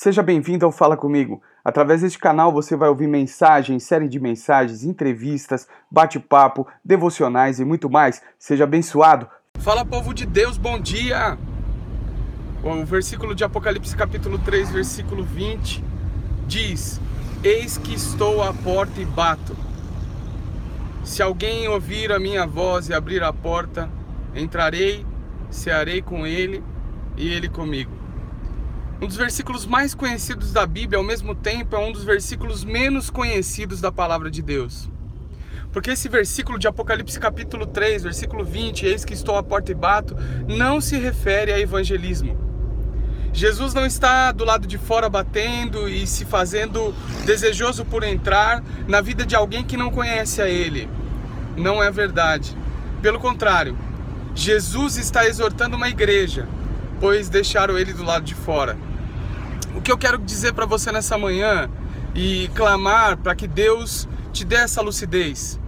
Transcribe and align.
Seja 0.00 0.22
bem-vindo 0.22 0.64
ao 0.64 0.70
Fala 0.70 0.96
Comigo. 0.96 1.42
Através 1.64 2.02
deste 2.02 2.20
canal 2.20 2.52
você 2.52 2.76
vai 2.76 2.88
ouvir 2.88 3.08
mensagens, 3.08 3.82
série 3.82 4.08
de 4.08 4.20
mensagens, 4.20 4.84
entrevistas, 4.84 5.66
bate-papo, 5.90 6.68
devocionais 6.84 7.58
e 7.58 7.64
muito 7.64 7.90
mais. 7.90 8.22
Seja 8.38 8.62
abençoado. 8.62 9.28
Fala 9.58 9.84
povo 9.84 10.14
de 10.14 10.24
Deus, 10.24 10.56
bom 10.56 10.78
dia! 10.78 11.36
O 12.62 12.84
versículo 12.84 13.34
de 13.34 13.42
Apocalipse 13.42 13.96
capítulo 13.96 14.38
3, 14.38 14.70
versículo 14.70 15.24
20 15.24 15.82
diz: 16.46 17.00
Eis 17.42 17.76
que 17.76 17.92
estou 17.92 18.40
à 18.40 18.54
porta 18.54 19.00
e 19.00 19.04
bato. 19.04 19.56
Se 21.02 21.24
alguém 21.24 21.66
ouvir 21.66 22.12
a 22.12 22.20
minha 22.20 22.46
voz 22.46 22.88
e 22.88 22.94
abrir 22.94 23.24
a 23.24 23.32
porta, 23.32 23.90
entrarei, 24.32 25.04
cearei 25.50 26.00
com 26.00 26.24
ele 26.24 26.62
e 27.16 27.28
ele 27.28 27.48
comigo. 27.48 28.07
Um 29.00 29.06
dos 29.06 29.16
versículos 29.16 29.64
mais 29.64 29.94
conhecidos 29.94 30.52
da 30.52 30.66
Bíblia, 30.66 30.98
ao 30.98 31.04
mesmo 31.04 31.32
tempo, 31.32 31.76
é 31.76 31.78
um 31.78 31.92
dos 31.92 32.02
versículos 32.02 32.64
menos 32.64 33.10
conhecidos 33.10 33.80
da 33.80 33.92
palavra 33.92 34.28
de 34.28 34.42
Deus. 34.42 34.88
Porque 35.72 35.92
esse 35.92 36.08
versículo 36.08 36.58
de 36.58 36.66
Apocalipse 36.66 37.20
capítulo 37.20 37.64
3, 37.64 38.02
versículo 38.02 38.44
20, 38.44 38.86
eis 38.86 39.04
que 39.04 39.14
estou 39.14 39.36
à 39.36 39.42
porta 39.42 39.70
e 39.70 39.74
bato, 39.74 40.16
não 40.48 40.80
se 40.80 40.98
refere 40.98 41.52
a 41.52 41.60
evangelismo. 41.60 42.36
Jesus 43.32 43.72
não 43.72 43.86
está 43.86 44.32
do 44.32 44.44
lado 44.44 44.66
de 44.66 44.76
fora 44.78 45.08
batendo 45.08 45.88
e 45.88 46.04
se 46.04 46.24
fazendo 46.24 46.92
desejoso 47.24 47.84
por 47.84 48.02
entrar 48.02 48.64
na 48.88 49.00
vida 49.00 49.24
de 49.24 49.36
alguém 49.36 49.62
que 49.62 49.76
não 49.76 49.92
conhece 49.92 50.42
a 50.42 50.48
Ele. 50.48 50.90
Não 51.56 51.80
é 51.80 51.88
verdade. 51.88 52.56
Pelo 53.00 53.20
contrário, 53.20 53.78
Jesus 54.34 54.96
está 54.96 55.24
exortando 55.24 55.76
uma 55.76 55.88
igreja, 55.88 56.48
pois 57.00 57.28
deixaram 57.28 57.78
ele 57.78 57.92
do 57.92 58.04
lado 58.04 58.24
de 58.24 58.34
fora. 58.34 58.76
O 59.74 59.80
que 59.80 59.92
eu 59.92 59.98
quero 59.98 60.18
dizer 60.18 60.52
para 60.52 60.66
você 60.66 60.90
nessa 60.90 61.16
manhã 61.16 61.70
e 62.14 62.48
clamar 62.54 63.16
para 63.16 63.34
que 63.34 63.46
Deus 63.46 64.08
te 64.32 64.44
dê 64.44 64.56
essa 64.56 64.80
lucidez 64.80 65.58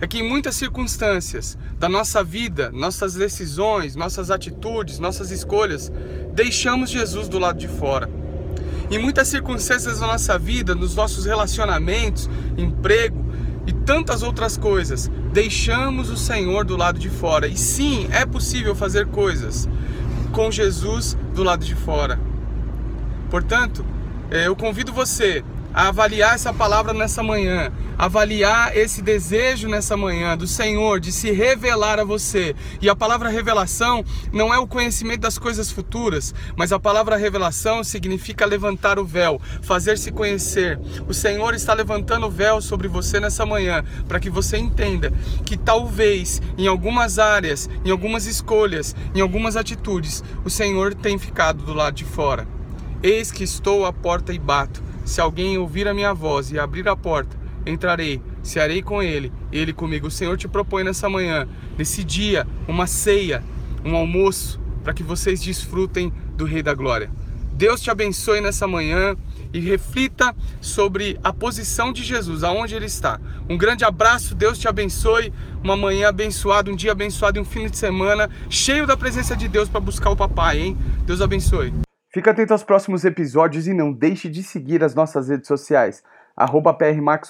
é 0.00 0.06
que 0.06 0.18
em 0.18 0.28
muitas 0.28 0.56
circunstâncias 0.56 1.58
da 1.78 1.88
nossa 1.88 2.24
vida, 2.24 2.70
nossas 2.72 3.14
decisões, 3.14 3.94
nossas 3.94 4.30
atitudes, 4.30 4.98
nossas 4.98 5.30
escolhas, 5.30 5.92
deixamos 6.32 6.88
Jesus 6.90 7.28
do 7.28 7.38
lado 7.38 7.58
de 7.58 7.68
fora. 7.68 8.08
Em 8.90 8.98
muitas 8.98 9.28
circunstâncias 9.28 10.00
da 10.00 10.06
nossa 10.06 10.38
vida, 10.38 10.74
nos 10.74 10.94
nossos 10.96 11.26
relacionamentos, 11.26 12.30
emprego 12.56 13.24
e 13.66 13.72
tantas 13.72 14.22
outras 14.22 14.56
coisas, 14.56 15.10
deixamos 15.32 16.08
o 16.08 16.16
Senhor 16.16 16.64
do 16.64 16.76
lado 16.76 16.98
de 16.98 17.10
fora. 17.10 17.46
E 17.46 17.56
sim, 17.56 18.08
é 18.10 18.24
possível 18.24 18.74
fazer 18.74 19.06
coisas 19.06 19.68
com 20.30 20.50
Jesus 20.50 21.16
do 21.34 21.42
lado 21.42 21.64
de 21.64 21.74
fora. 21.74 22.18
Portanto, 23.30 23.84
eh, 24.30 24.46
eu 24.46 24.56
convido 24.56 24.92
você 24.92 25.44
a 25.72 25.88
avaliar 25.88 26.34
essa 26.34 26.52
palavra 26.52 26.92
nessa 26.92 27.22
manhã, 27.22 27.72
avaliar 27.96 28.76
esse 28.76 29.02
desejo 29.02 29.68
nessa 29.68 29.96
manhã 29.96 30.36
do 30.36 30.46
Senhor 30.46 30.98
de 30.98 31.12
se 31.12 31.30
revelar 31.30 31.98
a 31.98 32.04
você. 32.04 32.54
E 32.80 32.88
a 32.88 32.96
palavra 32.96 33.28
revelação 33.28 34.04
não 34.32 34.52
é 34.52 34.58
o 34.58 34.66
conhecimento 34.66 35.20
das 35.20 35.38
coisas 35.38 35.70
futuras, 35.70 36.34
mas 36.56 36.72
a 36.72 36.80
palavra 36.80 37.16
revelação 37.16 37.84
significa 37.84 38.46
levantar 38.46 38.98
o 38.98 39.04
véu, 39.04 39.40
fazer-se 39.62 40.10
conhecer. 40.10 40.78
O 41.08 41.14
Senhor 41.14 41.54
está 41.54 41.72
levantando 41.72 42.26
o 42.26 42.30
véu 42.30 42.60
sobre 42.60 42.88
você 42.88 43.20
nessa 43.20 43.46
manhã 43.46 43.84
para 44.08 44.18
que 44.18 44.30
você 44.30 44.56
entenda 44.58 45.12
que 45.44 45.56
talvez 45.56 46.42
em 46.58 46.66
algumas 46.66 47.18
áreas, 47.18 47.68
em 47.84 47.90
algumas 47.90 48.26
escolhas, 48.26 48.94
em 49.14 49.20
algumas 49.20 49.56
atitudes, 49.56 50.24
o 50.44 50.50
Senhor 50.50 50.94
tem 50.94 51.18
ficado 51.18 51.62
do 51.62 51.74
lado 51.74 51.94
de 51.94 52.04
fora. 52.04 52.46
Eis 53.02 53.32
que 53.32 53.44
estou 53.44 53.86
à 53.86 53.92
porta 53.92 54.32
e 54.32 54.38
bato. 54.38 54.89
Se 55.10 55.20
alguém 55.20 55.58
ouvir 55.58 55.88
a 55.88 55.92
minha 55.92 56.14
voz 56.14 56.52
e 56.52 56.58
abrir 56.58 56.88
a 56.88 56.94
porta, 56.94 57.36
entrarei, 57.66 58.22
cearei 58.44 58.80
com 58.80 59.02
ele, 59.02 59.32
ele 59.50 59.72
comigo. 59.72 60.06
O 60.06 60.10
Senhor 60.10 60.38
te 60.38 60.46
propõe 60.46 60.84
nessa 60.84 61.08
manhã, 61.08 61.48
nesse 61.76 62.04
dia, 62.04 62.46
uma 62.68 62.86
ceia, 62.86 63.42
um 63.84 63.96
almoço, 63.96 64.60
para 64.84 64.94
que 64.94 65.02
vocês 65.02 65.42
desfrutem 65.42 66.12
do 66.36 66.44
Rei 66.44 66.62
da 66.62 66.74
Glória. 66.74 67.10
Deus 67.52 67.80
te 67.80 67.90
abençoe 67.90 68.40
nessa 68.40 68.68
manhã 68.68 69.16
e 69.52 69.58
reflita 69.58 70.32
sobre 70.60 71.18
a 71.24 71.32
posição 71.32 71.92
de 71.92 72.04
Jesus, 72.04 72.44
aonde 72.44 72.76
ele 72.76 72.86
está. 72.86 73.20
Um 73.48 73.58
grande 73.58 73.84
abraço, 73.84 74.32
Deus 74.32 74.60
te 74.60 74.68
abençoe. 74.68 75.32
Uma 75.60 75.76
manhã 75.76 76.10
abençoada, 76.10 76.70
um 76.70 76.76
dia 76.76 76.92
abençoado 76.92 77.36
e 77.36 77.42
um 77.42 77.44
fim 77.44 77.66
de 77.66 77.76
semana 77.76 78.30
cheio 78.48 78.86
da 78.86 78.96
presença 78.96 79.36
de 79.36 79.48
Deus 79.48 79.68
para 79.68 79.80
buscar 79.80 80.10
o 80.10 80.16
papai, 80.16 80.60
hein? 80.60 80.78
Deus 81.04 81.20
abençoe. 81.20 81.74
Fica 82.12 82.32
atento 82.32 82.52
aos 82.52 82.64
próximos 82.64 83.04
episódios 83.04 83.68
e 83.68 83.72
não 83.72 83.92
deixe 83.92 84.28
de 84.28 84.42
seguir 84.42 84.82
as 84.82 84.96
nossas 84.96 85.28
redes 85.28 85.46
sociais, 85.46 86.02
arroba 86.36 86.76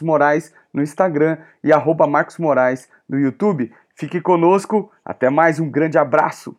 Moraes 0.00 0.54
no 0.72 0.82
Instagram 0.82 1.36
e 1.62 1.70
arroba 1.70 2.06
Marcos 2.06 2.38
Moraes 2.38 2.88
no 3.06 3.18
YouTube. 3.18 3.70
Fique 3.94 4.22
conosco, 4.22 4.90
até 5.04 5.28
mais, 5.28 5.60
um 5.60 5.70
grande 5.70 5.98
abraço! 5.98 6.56